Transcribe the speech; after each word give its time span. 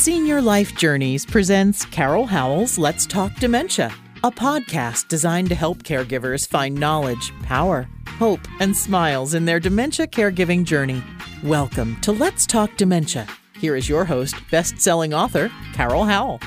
Senior 0.00 0.40
Life 0.40 0.76
Journeys 0.76 1.26
presents 1.26 1.84
Carol 1.84 2.24
Howell's 2.24 2.78
Let's 2.78 3.04
Talk 3.04 3.34
Dementia, 3.34 3.92
a 4.24 4.30
podcast 4.30 5.08
designed 5.08 5.50
to 5.50 5.54
help 5.54 5.82
caregivers 5.82 6.48
find 6.48 6.74
knowledge, 6.74 7.34
power, 7.42 7.86
hope, 8.16 8.40
and 8.60 8.74
smiles 8.74 9.34
in 9.34 9.44
their 9.44 9.60
dementia 9.60 10.06
caregiving 10.06 10.64
journey. 10.64 11.02
Welcome 11.44 12.00
to 12.00 12.12
Let's 12.12 12.46
Talk 12.46 12.74
Dementia. 12.78 13.26
Here 13.58 13.76
is 13.76 13.90
your 13.90 14.06
host, 14.06 14.36
best 14.50 14.80
selling 14.80 15.12
author, 15.12 15.52
Carol 15.74 16.04
Howell. 16.04 16.40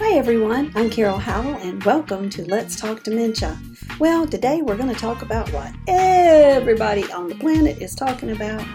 Hi, 0.00 0.14
everyone. 0.18 0.72
I'm 0.74 0.90
Carol 0.90 1.18
Howell, 1.18 1.54
and 1.58 1.84
welcome 1.84 2.30
to 2.30 2.44
Let's 2.46 2.74
Talk 2.74 3.04
Dementia. 3.04 3.56
Well, 4.00 4.26
today 4.26 4.60
we're 4.60 4.76
going 4.76 4.92
to 4.92 5.00
talk 5.00 5.22
about 5.22 5.48
what 5.52 5.72
everybody 5.86 7.04
on 7.12 7.28
the 7.28 7.36
planet 7.36 7.80
is 7.80 7.94
talking 7.94 8.32
about 8.32 8.66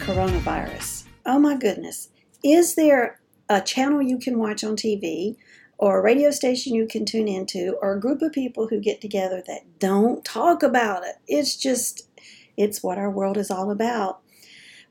coronavirus. 0.00 0.95
Oh 1.26 1.40
my 1.40 1.56
goodness. 1.56 2.10
Is 2.44 2.76
there 2.76 3.20
a 3.48 3.60
channel 3.60 4.00
you 4.00 4.18
can 4.18 4.38
watch 4.38 4.62
on 4.62 4.76
TV 4.76 5.36
or 5.76 5.98
a 5.98 6.02
radio 6.02 6.30
station 6.30 6.74
you 6.74 6.86
can 6.86 7.04
tune 7.04 7.26
into 7.26 7.76
or 7.82 7.94
a 7.94 8.00
group 8.00 8.22
of 8.22 8.32
people 8.32 8.68
who 8.68 8.80
get 8.80 9.00
together 9.00 9.42
that 9.48 9.78
don't 9.80 10.24
talk 10.24 10.62
about 10.62 11.04
it? 11.04 11.16
It's 11.26 11.56
just, 11.56 12.08
it's 12.56 12.82
what 12.82 12.96
our 12.96 13.10
world 13.10 13.36
is 13.36 13.50
all 13.50 13.72
about. 13.72 14.20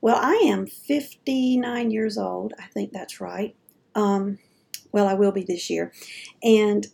Well, 0.02 0.16
I 0.16 0.34
am 0.44 0.66
59 0.66 1.90
years 1.90 2.18
old. 2.18 2.52
I 2.58 2.66
think 2.66 2.92
that's 2.92 3.18
right. 3.18 3.56
Um, 3.94 4.38
well, 4.92 5.08
I 5.08 5.14
will 5.14 5.32
be 5.32 5.42
this 5.42 5.70
year. 5.70 5.92
And 6.42 6.86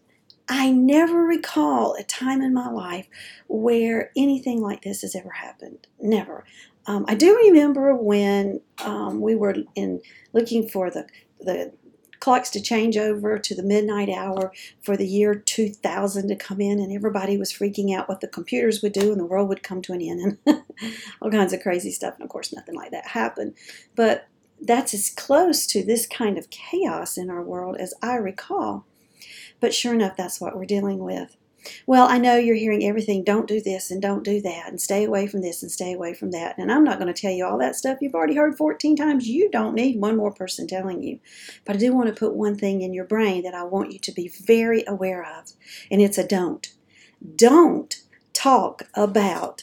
I 0.55 0.71
never 0.71 1.25
recall 1.25 1.95
a 1.95 2.03
time 2.03 2.43
in 2.43 2.53
my 2.53 2.69
life 2.69 3.09
where 3.49 4.11
anything 4.15 4.61
like 4.61 4.83
this 4.83 5.01
has 5.01 5.17
ever 5.17 5.31
happened. 5.31 5.87
Never. 5.99 6.45
Um, 6.87 7.07
I 7.09 7.15
do 7.15 7.35
remember 7.35 7.97
when 7.97 8.61
um, 8.85 9.23
we 9.23 9.35
were 9.35 9.57
in 9.75 10.03
looking 10.35 10.69
for 10.69 10.91
the 10.91 11.07
the 11.41 11.73
clocks 12.21 12.51
to 12.51 12.61
change 12.61 12.99
over 12.99 13.39
to 13.39 13.55
the 13.55 13.63
midnight 13.63 14.11
hour 14.11 14.53
for 14.83 14.97
the 14.97 15.07
year 15.07 15.35
2000 15.35 16.29
to 16.29 16.37
come 16.37 16.61
in, 16.61 16.81
and 16.81 16.93
everybody 16.93 17.39
was 17.39 17.51
freaking 17.51 17.97
out 17.97 18.07
what 18.07 18.21
the 18.21 18.29
computers 18.29 18.83
would 18.83 18.93
do 18.93 19.11
and 19.11 19.19
the 19.19 19.27
world 19.27 19.49
would 19.49 19.63
come 19.63 19.81
to 19.81 19.95
an 19.95 20.03
end, 20.03 20.37
and 20.45 20.63
all 21.23 21.31
kinds 21.31 21.55
of 21.55 21.63
crazy 21.63 21.91
stuff. 21.91 22.15
And 22.15 22.25
of 22.25 22.29
course, 22.29 22.53
nothing 22.53 22.75
like 22.75 22.91
that 22.91 23.07
happened. 23.07 23.55
But 23.97 24.29
that's 24.61 24.93
as 24.93 25.09
close 25.09 25.67
to 25.69 25.83
this 25.83 26.07
kind 26.07 26.37
of 26.37 26.51
chaos 26.51 27.17
in 27.17 27.31
our 27.31 27.43
world 27.43 27.79
as 27.81 27.95
I 28.03 28.17
recall. 28.17 28.85
But 29.63 29.73
sure 29.73 29.95
enough, 29.95 30.17
that's 30.17 30.41
what 30.41 30.57
we're 30.57 30.65
dealing 30.65 30.99
with. 30.99 31.37
Well, 31.87 32.09
I 32.09 32.19
know 32.19 32.37
you're 32.37 32.57
hearing 32.57 32.85
everything 32.85 33.23
don't 33.23 33.47
do 33.47 33.61
this 33.61 33.93
and 33.93 34.03
don't 34.03 34.25
do 34.25 34.41
that 34.41 34.69
and 34.69 34.81
stay 34.81 35.05
away 35.05 35.29
from 35.29 35.43
this 35.43 35.63
and 35.63 35.71
stay 35.71 35.93
away 35.93 36.15
from 36.15 36.33
that. 36.33 36.59
And 36.59 36.73
I'm 36.73 36.83
not 36.83 36.99
going 36.99 37.15
to 37.15 37.19
tell 37.19 37.31
you 37.31 37.47
all 37.47 37.59
that 37.59 37.77
stuff 37.77 37.99
you've 38.01 38.17
already 38.17 38.35
heard 38.35 38.59
14 38.59 38.97
times. 38.97 39.29
You 39.29 39.49
don't 39.53 39.77
need 39.77 40.01
one 40.01 40.17
more 40.17 40.33
person 40.33 40.67
telling 40.67 41.01
you. 41.01 41.21
But 41.65 41.77
I 41.77 41.79
do 41.79 41.95
want 41.95 42.09
to 42.09 42.19
put 42.19 42.35
one 42.35 42.57
thing 42.57 42.83
in 42.83 42.93
your 42.93 43.05
brain 43.05 43.45
that 43.45 43.55
I 43.55 43.63
want 43.63 43.93
you 43.93 44.01
to 44.01 44.13
be 44.13 44.27
very 44.29 44.83
aware 44.89 45.23
of, 45.23 45.53
and 45.89 46.03
it's 46.03 46.19
a 46.19 46.27
don't. 46.27 46.75
Don't 47.37 47.95
talk 48.33 48.89
about 48.95 49.63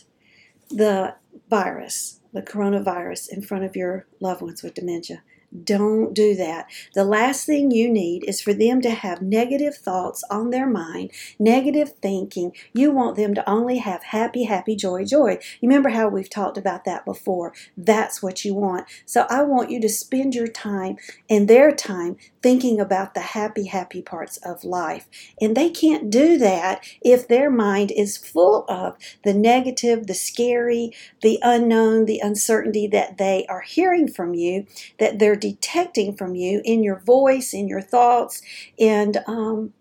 the 0.69 1.15
virus, 1.49 2.21
the 2.31 2.41
coronavirus, 2.41 3.27
in 3.33 3.41
front 3.41 3.65
of 3.65 3.75
your 3.75 4.07
loved 4.21 4.41
ones 4.41 4.63
with 4.63 4.75
dementia. 4.75 5.23
Don't 5.63 6.13
do 6.13 6.35
that. 6.35 6.67
The 6.93 7.03
last 7.03 7.45
thing 7.45 7.71
you 7.71 7.89
need 7.89 8.23
is 8.27 8.39
for 8.39 8.53
them 8.53 8.81
to 8.81 8.91
have 8.91 9.21
negative 9.21 9.75
thoughts 9.75 10.23
on 10.29 10.51
their 10.51 10.67
mind, 10.67 11.11
negative 11.39 11.93
thinking. 12.01 12.53
You 12.73 12.91
want 12.91 13.15
them 13.15 13.33
to 13.33 13.49
only 13.49 13.79
have 13.79 14.03
happy, 14.03 14.43
happy, 14.43 14.75
joy, 14.75 15.05
joy. 15.05 15.39
You 15.59 15.67
remember 15.67 15.89
how 15.89 16.07
we've 16.07 16.29
talked 16.29 16.57
about 16.57 16.85
that 16.85 17.03
before? 17.03 17.53
That's 17.75 18.21
what 18.21 18.45
you 18.45 18.53
want. 18.53 18.87
So 19.05 19.25
I 19.29 19.41
want 19.41 19.71
you 19.71 19.81
to 19.81 19.89
spend 19.89 20.35
your 20.35 20.47
time 20.47 20.97
and 21.29 21.47
their 21.47 21.71
time 21.71 22.17
thinking 22.41 22.79
about 22.79 23.13
the 23.13 23.19
happy, 23.19 23.65
happy 23.65 24.01
parts 24.01 24.37
of 24.37 24.63
life. 24.63 25.07
And 25.41 25.55
they 25.55 25.69
can't 25.69 26.09
do 26.09 26.37
that 26.37 26.83
if 27.01 27.27
their 27.27 27.49
mind 27.49 27.91
is 27.91 28.17
full 28.17 28.65
of 28.69 28.97
the 29.23 29.33
negative, 29.33 30.07
the 30.07 30.13
scary, 30.13 30.91
the 31.21 31.39
unknown, 31.41 32.05
the 32.05 32.19
uncertainty 32.19 32.87
that 32.87 33.17
they 33.17 33.45
are 33.47 33.61
hearing 33.61 34.07
from 34.07 34.33
you, 34.33 34.65
that 34.99 35.19
they're 35.19 35.35
detecting 35.35 36.15
from 36.15 36.35
you 36.35 36.61
in 36.63 36.83
your 36.83 36.99
voice, 36.99 37.53
in 37.53 37.67
your 37.67 37.81
thoughts, 37.81 38.41
and 38.79 39.17
um, 39.27 39.73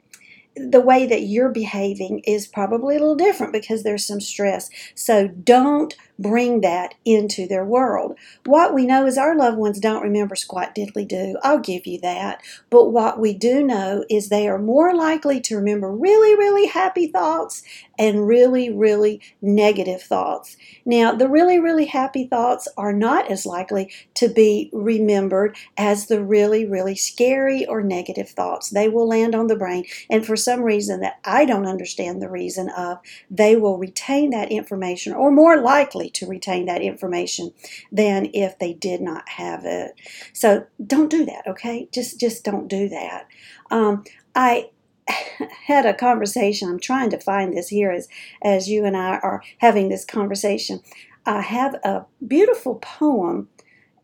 the 0.58 0.80
way 0.80 1.06
that 1.06 1.22
you're 1.22 1.50
behaving 1.50 2.20
is 2.20 2.47
probably 2.47 2.97
a 2.97 2.98
little 2.98 3.14
different 3.14 3.52
because 3.52 3.82
there's 3.82 4.06
some 4.06 4.20
stress. 4.20 4.70
So 4.94 5.28
don't 5.28 5.94
bring 6.18 6.60
that 6.62 6.94
into 7.04 7.46
their 7.46 7.64
world. 7.64 8.16
What 8.44 8.74
we 8.74 8.86
know 8.86 9.06
is 9.06 9.16
our 9.16 9.36
loved 9.36 9.56
ones 9.56 9.78
don't 9.78 10.02
remember 10.02 10.34
squat 10.34 10.74
diddly 10.74 11.06
do. 11.06 11.36
I'll 11.42 11.60
give 11.60 11.86
you 11.86 12.00
that. 12.00 12.42
But 12.70 12.90
what 12.90 13.20
we 13.20 13.34
do 13.34 13.62
know 13.62 14.04
is 14.10 14.28
they 14.28 14.48
are 14.48 14.58
more 14.58 14.94
likely 14.94 15.40
to 15.42 15.56
remember 15.56 15.92
really, 15.92 16.34
really 16.34 16.66
happy 16.66 17.06
thoughts 17.06 17.62
and 17.98 18.26
really, 18.26 18.70
really 18.70 19.20
negative 19.42 20.02
thoughts. 20.02 20.56
Now, 20.84 21.14
the 21.14 21.28
really, 21.28 21.58
really 21.58 21.86
happy 21.86 22.26
thoughts 22.26 22.68
are 22.76 22.92
not 22.92 23.30
as 23.30 23.44
likely 23.44 23.90
to 24.14 24.28
be 24.28 24.70
remembered 24.72 25.56
as 25.76 26.06
the 26.06 26.22
really, 26.22 26.64
really 26.64 26.94
scary 26.94 27.66
or 27.66 27.82
negative 27.82 28.28
thoughts. 28.28 28.70
They 28.70 28.88
will 28.88 29.08
land 29.08 29.34
on 29.34 29.48
the 29.48 29.56
brain, 29.56 29.84
and 30.08 30.24
for 30.24 30.36
some 30.36 30.62
reason 30.62 31.00
that 31.00 31.18
I 31.24 31.44
don't 31.44 31.66
understand 31.66 32.22
the 32.22 32.30
reason 32.30 32.70
of, 32.70 32.98
they 33.30 33.56
will 33.56 33.78
retain 33.78 34.30
that 34.30 34.52
information 34.52 35.12
or 35.12 35.30
more 35.30 35.60
likely 35.60 36.07
to 36.14 36.26
retain 36.26 36.66
that 36.66 36.82
information 36.82 37.52
than 37.91 38.30
if 38.34 38.58
they 38.58 38.72
did 38.72 39.00
not 39.00 39.28
have 39.30 39.64
it. 39.64 39.92
So 40.32 40.66
don't 40.84 41.10
do 41.10 41.24
that, 41.26 41.46
okay? 41.46 41.88
Just 41.92 42.20
just 42.20 42.44
don't 42.44 42.69
do 42.69 42.88
that. 42.88 43.26
Um, 43.70 44.04
I 44.34 44.70
had 45.66 45.86
a 45.86 45.94
conversation. 45.94 46.68
I'm 46.68 46.80
trying 46.80 47.10
to 47.10 47.20
find 47.20 47.56
this 47.56 47.68
here 47.68 47.91
as 47.91 48.08
as 48.42 48.68
you 48.68 48.84
and 48.84 48.97
I 48.97 49.18
are 49.18 49.42
having 49.58 49.88
this 49.88 50.04
conversation. 50.04 50.80
I 51.26 51.42
have 51.42 51.74
a 51.84 52.06
beautiful 52.26 52.76
poem 52.76 53.48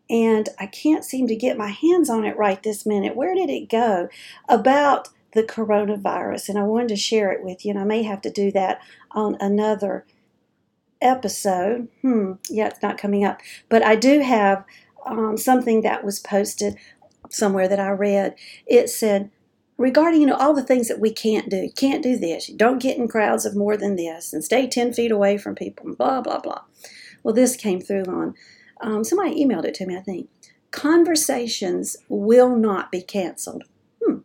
and 0.09 0.49
I 0.59 0.67
can't 0.67 1.03
seem 1.03 1.27
to 1.27 1.35
get 1.35 1.57
my 1.57 1.69
hands 1.69 2.09
on 2.09 2.25
it 2.25 2.37
right 2.37 2.61
this 2.61 2.85
minute. 2.85 3.15
Where 3.15 3.33
did 3.33 3.49
it 3.49 3.69
go? 3.69 4.09
About 4.47 5.09
the 5.33 5.43
coronavirus, 5.43 6.49
and 6.49 6.57
I 6.57 6.63
wanted 6.63 6.89
to 6.89 6.95
share 6.95 7.31
it 7.31 7.43
with 7.43 7.65
you, 7.65 7.71
and 7.71 7.79
I 7.79 7.83
may 7.83 8.03
have 8.03 8.21
to 8.21 8.31
do 8.31 8.51
that 8.53 8.79
on 9.11 9.35
another 9.39 10.05
episode. 11.01 11.87
Hmm, 12.01 12.33
yeah, 12.49 12.67
it's 12.67 12.81
not 12.81 12.97
coming 12.97 13.23
up. 13.23 13.41
But 13.69 13.83
I 13.83 13.95
do 13.95 14.21
have 14.21 14.63
um, 15.05 15.37
something 15.37 15.81
that 15.81 16.03
was 16.03 16.19
posted 16.19 16.77
somewhere 17.29 17.67
that 17.67 17.79
I 17.79 17.89
read. 17.89 18.35
It 18.65 18.89
said, 18.89 19.31
regarding 19.77 20.21
you 20.21 20.27
know 20.27 20.35
all 20.35 20.53
the 20.53 20.63
things 20.63 20.87
that 20.87 20.99
we 20.99 21.11
can't 21.11 21.49
do 21.49 21.57
you 21.57 21.71
can't 21.71 22.03
do 22.03 22.17
this 22.17 22.47
you 22.47 22.55
don't 22.55 22.81
get 22.81 22.97
in 22.97 23.07
crowds 23.07 23.45
of 23.45 23.55
more 23.55 23.75
than 23.75 23.95
this 23.95 24.31
and 24.31 24.43
stay 24.43 24.67
10 24.67 24.93
feet 24.93 25.11
away 25.11 25.37
from 25.37 25.55
people 25.55 25.93
blah 25.95 26.21
blah 26.21 26.39
blah 26.39 26.61
well 27.23 27.33
this 27.33 27.55
came 27.55 27.81
through 27.81 28.05
on 28.05 28.33
um, 28.81 29.03
somebody 29.03 29.43
emailed 29.43 29.65
it 29.65 29.73
to 29.73 29.85
me 29.85 29.97
i 29.97 30.01
think 30.01 30.29
conversations 30.71 31.97
will 32.07 32.55
not 32.55 32.91
be 32.91 33.01
canceled 33.01 33.63
hmm. 34.03 34.19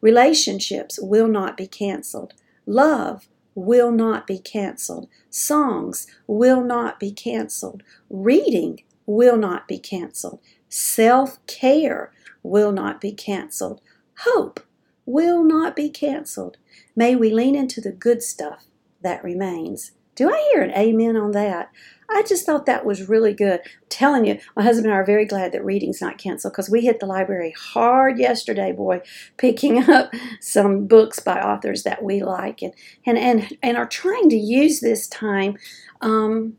relationships 0.00 0.98
will 1.00 1.28
not 1.28 1.56
be 1.56 1.66
canceled 1.66 2.34
love 2.66 3.28
will 3.54 3.90
not 3.90 4.26
be 4.26 4.38
canceled. 4.38 5.08
Songs 5.30 6.06
will 6.26 6.62
not 6.62 6.98
be 6.98 7.12
canceled. 7.12 7.82
Reading 8.10 8.82
will 9.06 9.36
not 9.36 9.68
be 9.68 9.78
canceled. 9.78 10.40
Self 10.68 11.44
care 11.46 12.12
will 12.42 12.72
not 12.72 13.00
be 13.00 13.12
canceled. 13.12 13.80
Hope 14.20 14.60
will 15.06 15.42
not 15.42 15.76
be 15.76 15.90
canceled. 15.90 16.56
May 16.96 17.14
we 17.14 17.30
lean 17.30 17.54
into 17.54 17.80
the 17.80 17.92
good 17.92 18.22
stuff 18.22 18.66
that 19.02 19.22
remains. 19.22 19.92
Do 20.14 20.30
I 20.32 20.50
hear 20.52 20.62
an 20.62 20.70
amen 20.72 21.16
on 21.16 21.32
that? 21.32 21.70
I 22.10 22.22
just 22.22 22.44
thought 22.44 22.66
that 22.66 22.84
was 22.84 23.08
really 23.08 23.32
good. 23.32 23.60
I'm 23.60 23.88
telling 23.88 24.26
you, 24.26 24.38
my 24.56 24.62
husband 24.62 24.86
and 24.86 24.94
I 24.94 24.98
are 24.98 25.06
very 25.06 25.24
glad 25.24 25.52
that 25.52 25.64
reading's 25.64 26.00
not 26.00 26.18
canceled 26.18 26.52
because 26.52 26.70
we 26.70 26.82
hit 26.82 27.00
the 27.00 27.06
library 27.06 27.54
hard 27.58 28.18
yesterday, 28.18 28.72
boy, 28.72 29.00
picking 29.36 29.78
up 29.90 30.12
some 30.40 30.86
books 30.86 31.18
by 31.18 31.40
authors 31.40 31.82
that 31.84 32.02
we 32.02 32.22
like 32.22 32.62
and 32.62 32.72
and 33.06 33.18
and, 33.18 33.58
and 33.62 33.76
are 33.76 33.86
trying 33.86 34.28
to 34.30 34.36
use 34.36 34.80
this 34.80 35.08
time 35.08 35.56
um, 36.00 36.54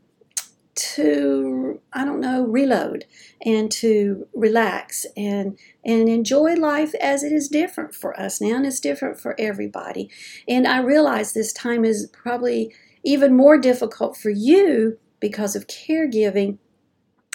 to 0.74 1.80
I 1.92 2.04
don't 2.04 2.20
know 2.20 2.44
reload 2.44 3.04
and 3.44 3.70
to 3.72 4.26
relax 4.34 5.06
and 5.16 5.58
and 5.84 6.08
enjoy 6.08 6.54
life 6.54 6.94
as 6.96 7.22
it 7.22 7.32
is 7.32 7.48
different 7.48 7.94
for 7.94 8.18
us 8.20 8.40
now 8.40 8.56
and 8.56 8.66
it's 8.66 8.80
different 8.80 9.20
for 9.20 9.34
everybody. 9.38 10.10
And 10.46 10.66
I 10.66 10.80
realize 10.80 11.32
this 11.32 11.52
time 11.52 11.84
is 11.84 12.08
probably 12.12 12.74
even 13.06 13.36
more 13.36 13.56
difficult 13.56 14.16
for 14.16 14.30
you 14.30 14.98
because 15.20 15.54
of 15.54 15.68
caregiving 15.68 16.58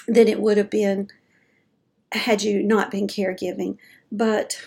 than 0.08 0.28
it 0.28 0.42
would 0.42 0.58
have 0.58 0.70
been 0.70 1.08
had 2.12 2.44
you 2.44 2.62
not 2.62 2.92
been 2.92 3.08
caregiving. 3.08 3.78
But 4.12 4.62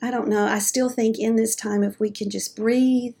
I 0.00 0.10
don't 0.10 0.28
know. 0.28 0.46
I 0.46 0.60
still 0.60 0.88
think 0.88 1.18
in 1.18 1.34
this 1.34 1.56
time, 1.56 1.82
if 1.82 1.98
we 1.98 2.10
can 2.10 2.30
just 2.30 2.54
breathe 2.54 3.14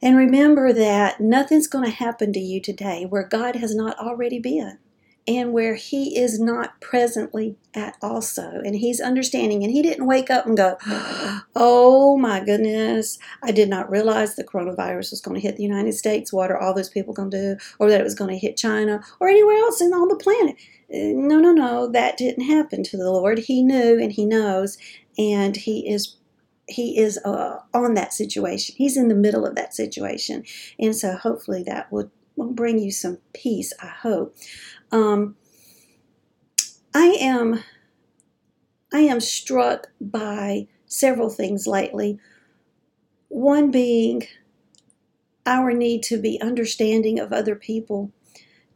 and 0.00 0.16
remember 0.16 0.72
that 0.72 1.20
nothing's 1.20 1.66
going 1.66 1.84
to 1.84 1.90
happen 1.90 2.32
to 2.32 2.40
you 2.40 2.60
today 2.60 3.04
where 3.04 3.26
God 3.26 3.56
has 3.56 3.74
not 3.74 3.98
already 3.98 4.38
been. 4.38 4.78
And 5.26 5.52
where 5.52 5.74
he 5.74 6.18
is 6.18 6.38
not 6.38 6.80
presently 6.80 7.56
at 7.74 7.96
also. 8.02 8.60
And 8.64 8.76
he's 8.76 9.00
understanding. 9.00 9.62
And 9.62 9.72
he 9.72 9.82
didn't 9.82 10.06
wake 10.06 10.30
up 10.30 10.46
and 10.46 10.56
go 10.56 10.76
oh 11.56 12.16
my 12.18 12.44
goodness 12.44 13.18
i 13.42 13.50
did 13.50 13.68
not 13.68 13.90
realize 13.90 14.34
the 14.34 14.44
coronavirus 14.44 15.10
was 15.10 15.20
going 15.20 15.34
to 15.34 15.40
hit 15.40 15.56
the 15.56 15.62
united 15.62 15.92
states. 15.92 16.32
What 16.32 16.50
are 16.50 16.58
all 16.58 16.74
those 16.74 16.90
people 16.90 17.14
going 17.14 17.30
to 17.30 17.54
do? 17.54 17.64
Or 17.78 17.88
that 17.88 18.00
it 18.00 18.04
was 18.04 18.14
going 18.14 18.30
to 18.30 18.38
hit 18.38 18.56
china 18.56 19.02
or 19.20 19.28
anywhere 19.28 19.56
else 19.56 19.80
on 19.80 20.08
the 20.08 20.16
planet. 20.16 20.56
Uh, 20.92 21.14
no 21.14 21.38
no 21.38 21.52
no. 21.52 21.90
That 21.90 22.16
didn't 22.16 22.44
happen 22.44 22.82
to 22.84 22.96
the 22.96 23.10
lord. 23.10 23.38
He 23.38 23.62
knew 23.62 23.98
and 24.00 24.12
he 24.12 24.26
knows. 24.26 24.78
And 25.18 25.56
he 25.56 25.88
is 25.88 26.16
he 26.66 26.98
is 26.98 27.18
uh, 27.24 27.58
on 27.74 27.92
that 27.94 28.14
situation. 28.14 28.74
He's 28.78 28.96
in 28.96 29.08
the 29.08 29.14
middle 29.14 29.44
of 29.44 29.54
that 29.54 29.74
situation. 29.74 30.44
And 30.78 30.96
so 30.96 31.14
hopefully 31.16 31.62
that 31.64 31.92
would 31.92 32.10
will 32.36 32.52
bring 32.52 32.78
you 32.78 32.90
some 32.90 33.18
peace 33.32 33.72
i 33.80 33.86
hope 33.86 34.34
um, 34.92 35.36
I 36.94 37.16
am 37.20 37.62
I 38.92 39.00
am 39.00 39.20
struck 39.20 39.88
by 40.00 40.68
several 40.86 41.28
things 41.28 41.66
lately. 41.66 42.18
One 43.28 43.72
being 43.72 44.28
our 45.44 45.72
need 45.72 46.02
to 46.04 46.16
be 46.16 46.40
understanding 46.40 47.18
of 47.18 47.32
other 47.32 47.56
people, 47.56 48.12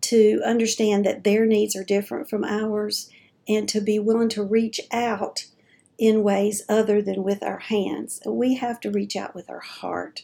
to 0.03 0.43
understand 0.45 1.07
that 1.07 1.25
their 1.25 1.47
needs 1.47 1.77
are 1.77 1.85
different 1.85 2.29
from 2.29 2.45
ours, 2.45 3.11
and 3.47 3.69
to 3.69 3.81
be 3.81 3.99
willing 3.99 4.29
to 4.31 4.43
reach 4.43 4.81
out 4.93 5.47
in 5.99 6.23
ways 6.23 6.63
other 6.69 7.01
than 7.01 7.23
with 7.23 7.43
our 7.43 7.59
hands. 7.59 8.21
We 8.27 8.57
have 8.57 8.81
to 8.81 8.91
reach 8.91 9.17
out 9.17 9.35
with 9.35 9.49
our 9.49 9.61
heart. 9.61 10.23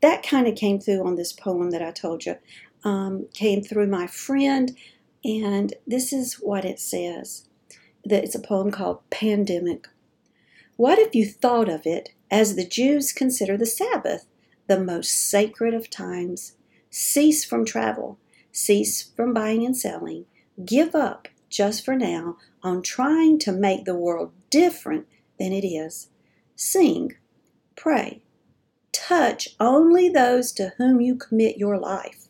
That 0.00 0.22
kind 0.22 0.46
of 0.46 0.54
came 0.54 0.78
through 0.78 1.04
on 1.06 1.16
this 1.16 1.32
poem 1.32 1.70
that 1.70 1.82
I 1.82 1.90
told 1.90 2.24
you. 2.24 2.36
Um, 2.84 3.26
came 3.34 3.62
through 3.62 3.88
my 3.88 4.06
friend 4.06 4.76
and 5.24 5.74
this 5.86 6.12
is 6.12 6.34
what 6.34 6.64
it 6.64 6.78
says 6.80 7.48
it's 8.16 8.34
a 8.34 8.40
poem 8.40 8.70
called 8.70 9.08
Pandemic. 9.10 9.88
What 10.76 10.98
if 10.98 11.14
you 11.14 11.26
thought 11.26 11.68
of 11.68 11.86
it 11.86 12.10
as 12.30 12.54
the 12.54 12.66
Jews 12.66 13.12
consider 13.12 13.56
the 13.56 13.66
Sabbath, 13.66 14.26
the 14.66 14.78
most 14.78 15.10
sacred 15.10 15.74
of 15.74 15.90
times? 15.90 16.54
Cease 16.90 17.44
from 17.44 17.64
travel, 17.64 18.18
cease 18.52 19.02
from 19.02 19.34
buying 19.34 19.64
and 19.64 19.76
selling, 19.76 20.26
give 20.64 20.94
up 20.94 21.28
just 21.50 21.84
for 21.84 21.94
now 21.94 22.36
on 22.62 22.82
trying 22.82 23.38
to 23.40 23.52
make 23.52 23.84
the 23.84 23.94
world 23.94 24.32
different 24.50 25.06
than 25.38 25.52
it 25.52 25.66
is. 25.66 26.08
Sing, 26.56 27.14
pray, 27.76 28.22
touch 28.92 29.50
only 29.60 30.08
those 30.08 30.52
to 30.52 30.72
whom 30.78 31.00
you 31.00 31.16
commit 31.16 31.56
your 31.56 31.78
life. 31.78 32.27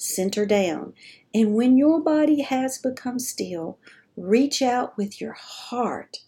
Center 0.00 0.46
down 0.46 0.94
and 1.32 1.54
when 1.54 1.76
your 1.76 2.00
body 2.00 2.42
has 2.42 2.78
become 2.78 3.18
still, 3.18 3.78
reach 4.16 4.62
out 4.62 4.96
with 4.96 5.20
your 5.20 5.34
heart. 5.34 6.20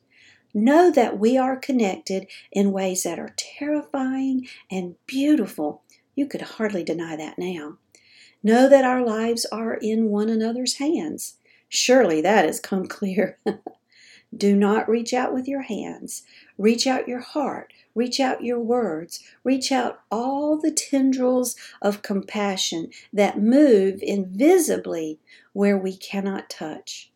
Know 0.54 0.90
that 0.90 1.18
we 1.18 1.36
are 1.36 1.56
connected 1.56 2.26
in 2.52 2.72
ways 2.72 3.02
that 3.02 3.18
are 3.18 3.34
terrifying 3.36 4.46
and 4.70 4.96
beautiful. 5.06 5.82
You 6.14 6.26
could 6.26 6.42
hardly 6.42 6.84
deny 6.84 7.16
that 7.16 7.38
now. 7.38 7.78
Know 8.42 8.68
that 8.68 8.84
our 8.84 9.04
lives 9.04 9.46
are 9.46 9.74
in 9.74 10.08
one 10.08 10.28
another's 10.28 10.74
hands. 10.74 11.38
Surely 11.68 12.20
that 12.20 12.44
has 12.44 12.60
come 12.60 12.86
clear. 12.88 13.38
Do 14.36 14.54
not 14.54 14.88
reach 14.88 15.12
out 15.12 15.32
with 15.32 15.48
your 15.48 15.62
hands. 15.62 16.22
Reach 16.58 16.86
out 16.86 17.08
your 17.08 17.20
heart. 17.20 17.72
Reach 17.94 18.20
out 18.20 18.44
your 18.44 18.60
words. 18.60 19.20
Reach 19.44 19.70
out 19.70 20.00
all 20.10 20.58
the 20.58 20.70
tendrils 20.70 21.56
of 21.80 22.02
compassion 22.02 22.90
that 23.12 23.40
move 23.40 24.00
invisibly 24.02 25.18
where 25.52 25.76
we 25.76 25.96
cannot 25.96 26.48
touch. 26.48 27.10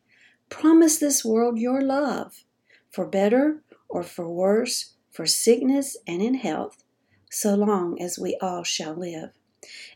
Promise 0.48 0.98
this 0.98 1.24
world 1.24 1.58
your 1.58 1.80
love, 1.80 2.44
for 2.90 3.06
better 3.06 3.62
or 3.88 4.02
for 4.02 4.28
worse, 4.28 4.94
for 5.10 5.26
sickness 5.26 5.96
and 6.06 6.22
in 6.22 6.34
health, 6.34 6.84
so 7.30 7.54
long 7.54 8.00
as 8.00 8.18
we 8.18 8.36
all 8.40 8.62
shall 8.62 8.94
live. 8.94 9.30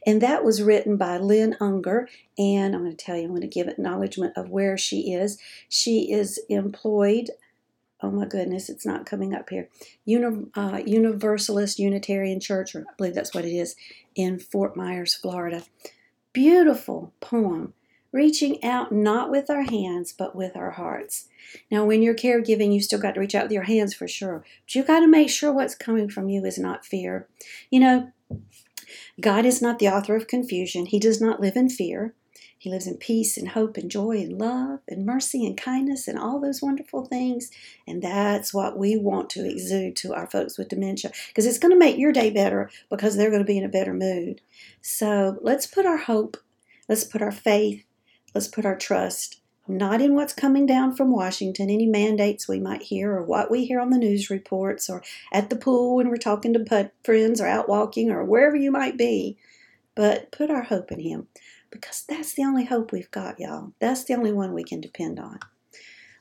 And 0.07 0.21
that 0.21 0.45
was 0.45 0.63
written 0.63 0.97
by 0.97 1.19
Lynn 1.19 1.57
Ungar. 1.61 2.09
And 2.39 2.75
I'm 2.75 2.83
going 2.83 2.97
to 2.97 3.05
tell 3.05 3.17
you, 3.17 3.25
I'm 3.25 3.31
going 3.31 3.43
to 3.43 3.47
give 3.47 3.69
acknowledgement 3.69 4.37
of 4.37 4.49
where 4.49 4.77
she 4.77 5.13
is. 5.13 5.39
She 5.69 6.11
is 6.11 6.41
employed 6.49 7.31
oh 8.03 8.11
my 8.11 8.25
goodness, 8.25 8.69
it's 8.69 8.87
not 8.87 9.07
coming 9.07 9.35
up 9.35 9.51
here. 9.51 9.69
Uni, 10.05 10.47
uh, 10.55 10.81
Universalist 10.85 11.79
Unitarian 11.79 12.41
Church, 12.41 12.75
I 12.75 12.81
believe 12.97 13.15
that's 13.15 13.35
what 13.35 13.45
it 13.45 13.55
is, 13.55 13.77
in 14.15 14.39
Fort 14.39 14.77
Myers, 14.77 15.15
Florida. 15.15 15.65
Beautiful 16.33 17.13
poem, 17.21 17.75
reaching 18.13 18.63
out 18.65 18.93
not 18.93 19.31
with 19.31 19.51
our 19.51 19.63
hands, 19.63 20.13
but 20.17 20.35
with 20.35 20.57
our 20.57 20.73
hearts. 20.73 21.29
Now, 21.71 21.85
when 21.85 22.03
you're 22.03 22.15
caregiving, 22.15 22.73
you 22.73 22.81
still 22.81 23.01
got 23.01 23.15
to 23.15 23.21
reach 23.21 23.35
out 23.35 23.45
with 23.45 23.53
your 23.53 23.65
hands 23.65 23.95
for 23.95 24.09
sure, 24.09 24.45
but 24.65 24.75
you 24.75 24.85
got 24.85 25.01
to 25.01 25.09
make 25.09 25.31
sure 25.31 25.53
what's 25.53 25.75
coming 25.75 26.09
from 26.09 26.29
you 26.29 26.45
is 26.45 26.59
not 26.59 26.85
fear. 26.87 27.29
You 27.71 27.81
know, 27.81 28.13
God 29.21 29.45
is 29.45 29.61
not 29.61 29.79
the 29.79 29.89
author 29.89 30.17
of 30.17 30.27
confusion. 30.27 30.87
He 30.87 30.99
does 30.99 31.21
not 31.21 31.41
live 31.41 31.57
in 31.57 31.69
fear. 31.69 32.15
He 32.61 32.69
lives 32.69 32.87
in 32.87 32.99
peace 32.99 33.39
and 33.39 33.49
hope 33.49 33.79
and 33.79 33.91
joy 33.91 34.19
and 34.19 34.39
love 34.39 34.81
and 34.87 35.07
mercy 35.07 35.47
and 35.47 35.57
kindness 35.57 36.07
and 36.07 36.19
all 36.19 36.39
those 36.39 36.61
wonderful 36.61 37.07
things. 37.07 37.51
And 37.87 38.03
that's 38.03 38.53
what 38.53 38.77
we 38.77 38.99
want 38.99 39.31
to 39.31 39.51
exude 39.51 39.97
to 39.97 40.13
our 40.13 40.27
folks 40.27 40.59
with 40.59 40.69
dementia 40.69 41.11
because 41.29 41.47
it's 41.47 41.59
going 41.59 41.73
to 41.73 41.79
make 41.79 41.97
your 41.97 42.13
day 42.13 42.29
better 42.29 42.69
because 42.91 43.17
they're 43.17 43.31
going 43.31 43.41
to 43.41 43.47
be 43.47 43.57
in 43.57 43.65
a 43.65 43.69
better 43.71 43.95
mood. 43.95 44.43
So 44.83 45.39
let's 45.41 45.67
put 45.67 45.87
our 45.87 45.97
hope, 45.97 46.37
let's 46.87 47.03
put 47.03 47.23
our 47.23 47.33
faith, 47.33 47.83
let's 48.35 48.49
put 48.49 48.67
our 48.67 48.77
trust 48.77 49.41
not 49.67 50.03
in 50.03 50.15
what's 50.15 50.33
coming 50.33 50.67
down 50.67 50.95
from 50.97 51.13
Washington, 51.13 51.71
any 51.71 51.87
mandates 51.87 52.49
we 52.49 52.59
might 52.59 52.83
hear, 52.83 53.13
or 53.13 53.23
what 53.23 53.51
we 53.51 53.65
hear 53.65 53.79
on 53.79 53.91
the 53.91 53.99
news 53.99 54.29
reports, 54.29 54.91
or 54.91 55.01
at 55.33 55.49
the 55.49 55.55
pool 55.55 55.95
when 55.97 56.09
we're 56.09 56.17
talking 56.17 56.53
to 56.53 56.91
friends, 57.05 57.41
or 57.41 57.47
out 57.47 57.69
walking, 57.69 58.11
or 58.11 58.25
wherever 58.25 58.57
you 58.57 58.73
might 58.73 58.99
be, 58.99 59.39
but 59.95 60.33
put 60.33 60.51
our 60.51 60.63
hope 60.63 60.91
in 60.91 60.99
Him 60.99 61.29
because 61.71 62.05
that's 62.09 62.35
the 62.35 62.45
only 62.45 62.65
hope 62.65 62.93
we've 62.93 63.11
got, 63.11 63.39
y'all. 63.39 63.73
That's 63.81 64.05
the 64.05 64.15
only 64.15 64.33
one 64.33 64.53
we 64.53 64.65
can 64.65 64.81
depend 64.81 65.19
on. 65.19 65.39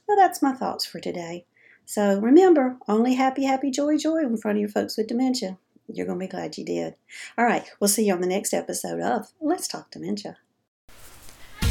Well, 0.07 0.18
that's 0.18 0.42
my 0.42 0.54
thoughts 0.54 0.86
for 0.86 1.00
today. 1.00 1.46
So 1.86 2.19
remember, 2.19 2.78
only 2.88 3.16
happy, 3.16 3.46
happy, 3.46 3.72
joy, 3.72 3.98
joy 3.98 4.19
in 4.19 4.38
front 4.38 4.57
of 4.57 4.62
your 4.62 4.69
folks 4.69 4.98
with 4.98 5.07
dementia. 5.07 5.57
You're 5.88 6.06
going 6.06 6.19
to 6.19 6.25
be 6.25 6.30
glad 6.30 6.57
you 6.57 6.66
did. 6.66 6.96
All 7.38 7.46
right, 7.46 7.69
we'll 7.80 7.88
see 7.88 8.06
you 8.06 8.13
on 8.13 8.22
the 8.22 8.28
next 8.28 8.54
episode 8.54 9.01
of 9.01 9.34
Let's 9.42 9.68
Talk 9.68 9.90
Dementia. 9.90 10.38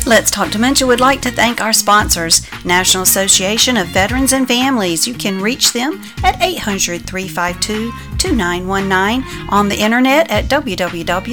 Let's 0.08 0.30
Talk 0.30 0.50
Dementia 0.50 0.86
would 0.86 1.00
like 1.00 1.20
to 1.20 1.30
thank 1.30 1.60
our 1.60 1.74
sponsors, 1.74 2.40
National 2.64 3.02
Association 3.02 3.76
of 3.76 3.88
Veterans 3.88 4.32
and 4.32 4.48
Families. 4.48 5.06
You 5.06 5.12
can 5.12 5.38
reach 5.38 5.74
them 5.74 6.00
at 6.24 6.40
800 6.40 7.06
352 7.06 7.92
2919 8.16 9.22
on 9.50 9.68
the 9.68 9.76
internet 9.76 10.30
at 10.30 10.46
www.navf.org. 10.46 11.24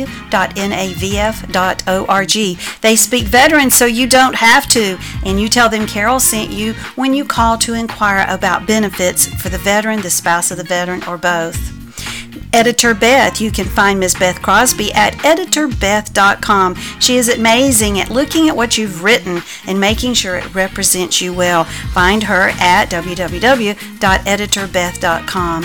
They 2.82 2.96
speak 2.98 3.24
veterans 3.24 3.76
so 3.76 3.86
you 3.86 4.08
don't 4.08 4.36
have 4.36 4.68
to, 4.68 4.98
and 5.26 5.40
you 5.40 5.48
tell 5.48 5.70
them 5.70 5.88
Carol 5.88 6.20
sent 6.20 6.52
you 6.52 6.74
when 6.96 7.14
you 7.14 7.24
call 7.24 7.58
to 7.60 7.76
inquire 7.76 8.26
about 8.28 8.68
benefits 8.68 9.26
for 9.42 9.48
the 9.48 9.58
veteran, 9.58 10.02
the 10.02 10.10
spouse 10.10 10.52
of 10.52 10.58
the 10.58 10.66
veteran, 10.66 11.02
or 11.06 11.18
both. 11.18 11.75
Editor 12.56 12.94
Beth. 12.94 13.42
You 13.42 13.52
can 13.52 13.66
find 13.66 14.00
Ms. 14.00 14.16
Beth 14.16 14.42
Crosby 14.42 14.94
at 14.94 15.14
editorbeth.com. 15.16 16.76
She 17.00 17.18
is 17.18 17.28
amazing 17.28 18.00
at 18.00 18.10
looking 18.10 18.48
at 18.48 18.56
what 18.56 18.78
you've 18.78 19.04
written 19.04 19.42
and 19.68 19.78
making 19.80 20.14
sure 20.14 20.38
it 20.38 20.56
represents 20.56 21.20
you 21.20 21.34
well. 21.34 21.66
Find 21.66 22.24
her 22.24 22.52
at 22.60 22.90
www.editorbeth.com 22.90 25.64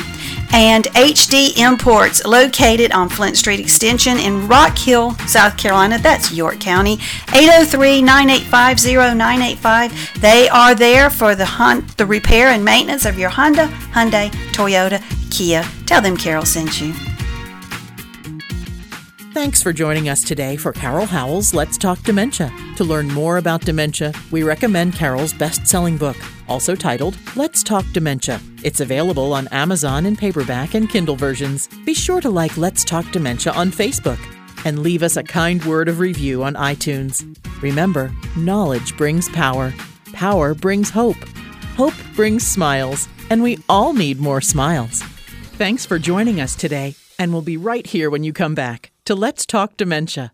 and 0.53 0.87
HD 0.87 1.57
Imports, 1.57 2.25
located 2.25 2.91
on 2.91 3.09
Flint 3.09 3.37
Street 3.37 3.61
Extension 3.61 4.19
in 4.19 4.49
Rock 4.49 4.77
Hill, 4.77 5.13
South 5.29 5.57
Carolina. 5.57 5.97
That's 5.99 6.33
York 6.33 6.59
County. 6.59 6.95
803 7.33 8.03
985 8.03 8.81
0985. 9.17 10.21
They 10.21 10.49
are 10.49 10.75
there 10.75 11.09
for 11.09 11.37
the, 11.37 11.45
hun- 11.45 11.87
the 11.97 12.07
repair 12.07 12.49
and 12.49 12.65
maintenance 12.65 13.05
of 13.05 13.17
your 13.17 13.31
Honda, 13.31 13.69
Hyundai, 13.93 14.31
Toyota, 14.53 15.01
Kia. 15.31 15.65
Tell 15.87 16.03
them 16.03 16.17
Carol 16.17 16.45
sent 16.45 16.81
you. 16.81 16.93
Thanks 19.33 19.63
for 19.63 19.73
joining 19.73 20.09
us 20.09 20.25
today 20.25 20.57
for 20.57 20.73
Carol 20.73 21.07
Howell's 21.07 21.55
Let's 21.55 21.79
Talk 21.79 22.03
Dementia. 22.03 22.53
To 22.77 22.85
learn 22.85 23.07
more 23.07 23.39
about 23.39 23.61
dementia, 23.61 24.13
we 24.33 24.43
recommend 24.43 24.95
Carol's 24.95 25.33
best 25.33 25.69
selling 25.69 25.97
book, 25.97 26.17
also 26.49 26.75
titled 26.75 27.17
Let's 27.37 27.63
Talk 27.63 27.85
Dementia. 27.93 28.41
It's 28.65 28.81
available 28.81 29.33
on 29.33 29.47
Amazon 29.49 30.05
in 30.05 30.17
paperback 30.17 30.75
and 30.75 30.91
Kindle 30.91 31.15
versions. 31.15 31.69
Be 31.87 31.95
sure 31.95 32.21
to 32.21 32.29
like 32.29 32.57
Let's 32.57 32.85
Talk 32.85 33.09
Dementia 33.13 33.53
on 33.53 33.71
Facebook 33.71 34.19
and 34.65 34.81
leave 34.81 35.03
us 35.03 35.17
a 35.17 35.23
kind 35.23 35.65
word 35.65 35.89
of 35.89 36.01
review 36.01 36.43
on 36.43 36.55
iTunes. 36.55 37.25
Remember, 37.63 38.13
knowledge 38.37 38.97
brings 38.97 39.29
power, 39.29 39.73
power 40.13 40.55
brings 40.55 40.91
hope, 40.91 41.17
hope 41.77 41.95
brings 42.17 42.45
smiles, 42.45 43.09
and 43.31 43.45
we 43.45 43.59
all 43.69 43.93
need 43.93 44.19
more 44.19 44.41
smiles. 44.41 45.03
Thanks 45.61 45.85
for 45.85 45.99
joining 45.99 46.41
us 46.41 46.57
today, 46.57 46.95
and 47.19 47.35
we'll 47.35 47.43
be 47.43 47.59
right 47.59 47.87
here 47.87 48.09
when 48.09 48.25
you 48.25 48.33
come 48.33 48.55
back 48.55 48.93
to 49.05 49.15
Let's 49.15 49.45
Talk 49.45 49.77
Dementia. 49.77 50.33